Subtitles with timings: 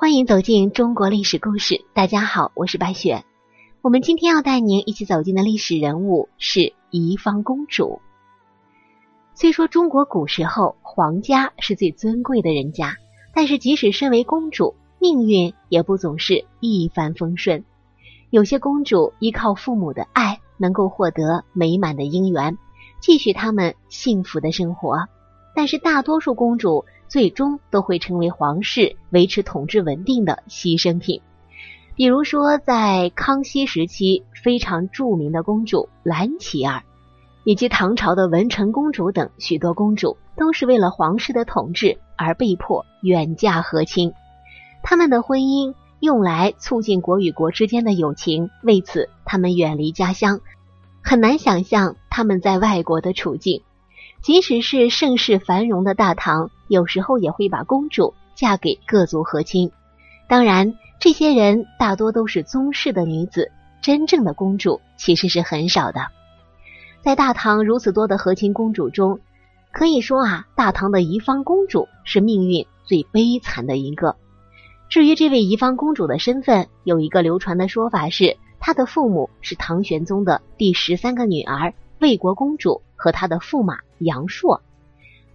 [0.00, 1.84] 欢迎走进中国历史故事。
[1.92, 3.22] 大家好，我是白雪。
[3.82, 8.00] 我们今天要带您一起走进的历史人物是宜芳公主。
[9.34, 12.96] 虽说中国古时候皇家是最尊贵的人家，
[13.34, 17.62] 但是即使身为公主，命运也不总是一帆风顺。
[18.30, 22.56] 有些公主依靠父母的爱，能够获得美满的姻缘，
[23.02, 24.96] 继续他们幸福的生活。
[25.54, 31.20] 但是大多数公主最终都会成为皇室维持统治稳定的牺牲品。
[31.96, 36.84] 比如说，在康熙时期非常著名的公主兰琪儿，
[37.44, 44.14] 以及唐朝的文成公主等许多公主，都是为了皇室的统治而被迫远嫁和亲。
[44.82, 50.40] 他们的婚姻用来促进国与国之间的友情，为此他们远离家乡，
[51.02, 53.62] 很难想象他们在外国的处境。
[54.22, 59.72] 即使是盛世繁荣的大唐，有时候也会把公主嫁给各族和亲。
[60.28, 66.08] 当然，这些人大多都是宗室的女子，真正的公主其实是很少的。
[67.00, 69.20] 在大唐如此多的和亲公主中，
[69.72, 74.16] 可以说啊，大唐的宜芳公主是命运最悲惨的一个。
[74.90, 84.60] 至于这位宜芳公主的身份，有一个流传的说法是，她的父母是唐玄宗的第十三个女儿魏国公主和他的驸马杨硕。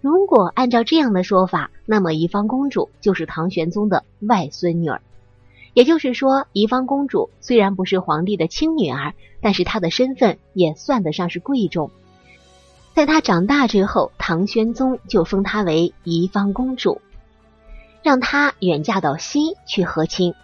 [0.00, 5.02] 如果按照这样的说法，那么宜芳公主就是唐玄宗的外孙女儿。
[5.74, 11.90] 也就是说，宜芳公主虽然不是皇帝的亲女儿，但是她的身份也算得上是贵重。
[12.94, 17.00] 在她长大之后，唐玄宗就封她为宜芳公主。
[18.02, 20.34] 让她远嫁到西去和亲，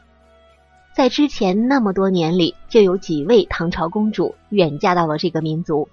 [0.96, 5.88] 在之前那么多年里，就有几位唐朝公主远嫁到了这个民族。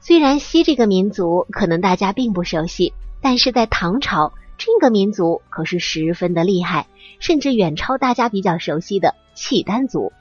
[0.00, 6.86] 虽然西这个民族可能大家并不熟悉，但是在唐朝这个民族可是十分的厉害，
[7.18, 10.12] 甚至远超大家比较熟悉的契丹族。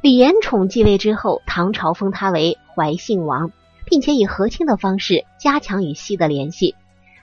[0.00, 3.50] 李延宠继位之后，唐朝封他为怀信王，
[3.86, 6.74] 并且以和亲的方式加强与西的联系，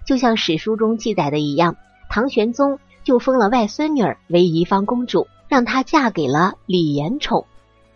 [0.05, 1.78] 就像史书中记载的一样。
[2.09, 7.45] 唐玄宗就封了外孙女儿为宜芳公主，让她嫁给了李延宠。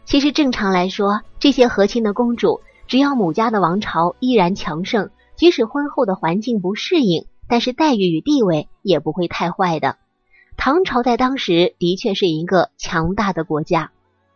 [0.06, 9.98] 其实正常来说，这些和亲的公主，只要母家的王朝依然强盛，即使婚后的环境不适应，但是待遇与地位也不会太坏的。
[10.58, 13.92] 唐朝在当时的确是一个强大的国家，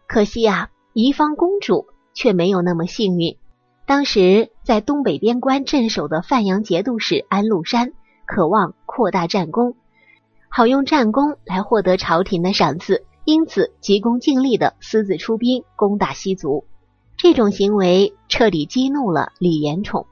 [0.07, 3.37] 可惜呀，宜芳公主却没有那么幸运。
[3.85, 7.93] 当时在东北边关镇守的范阳节度使安禄山。
[8.31, 9.73] 渴望扩大战功，
[10.49, 16.63] 好用战功来获得朝廷的赏赐，因此急功近利的私自出兵攻打西族。
[17.21, 20.05] 这种行为彻底激怒了李延宠，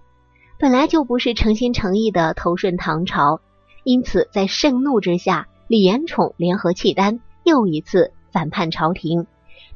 [0.59, 3.39] 本来就不是诚心诚意的投顺唐朝，
[3.85, 9.25] 因此在盛怒之下，李延宠联合契丹又一次反叛朝廷，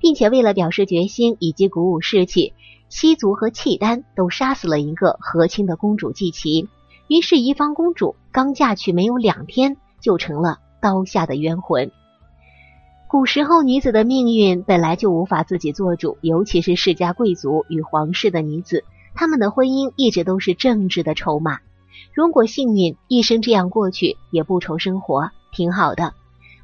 [0.01, 2.53] 并且为了表示决心以及鼓舞士气，
[2.89, 6.67] 西族和契丹都杀死了一个和亲的公主季琦。
[7.07, 11.93] 于是，一方公主刚嫁去没有两天，就成了刀下的冤魂。
[13.11, 21.59] 古时候，女子的命运本来就无法自己做主，尤其是世家贵族与皇室的女子，她们的婚姻一直都是政治的筹码。
[22.15, 26.13] 如果幸运，一生这样过去，也不愁生活，挺好的。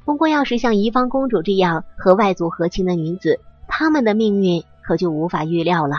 [0.06, 5.98] 不过，要是像宜芳公主这样和外族和亲的女子，她们的命运可就无法预料了。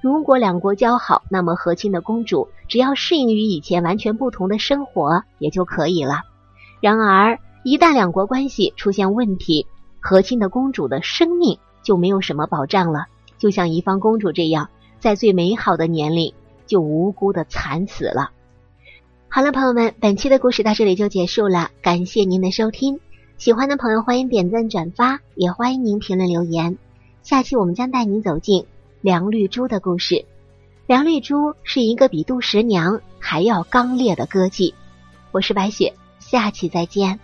[0.00, 6.20] 如果两国交好，那么和亲的公主只要适应于以前完全不同的生活也就可以了。
[6.80, 9.66] 然而，一旦两国关系出现问题，
[10.00, 13.06] 和亲的公主的生命就没有什么保障了。
[13.38, 14.68] 就像宜芳公主这样，
[14.98, 16.34] 在最美好的年龄
[16.66, 18.30] 就无辜的惨死了。
[19.28, 23.00] 好了，朋友们，本期的故事到这里就结束了，感谢您的收听。
[23.38, 26.76] 喜欢的朋友欢迎点赞转发，也欢迎您评论留言。
[27.22, 28.66] 下期我们将带您走进。
[29.00, 30.26] 梁绿珠的故事。
[30.86, 34.74] 梁绿珠是一个比杜十娘还要刚烈的歌妓。
[35.32, 37.18] 我是白雪，下期再见。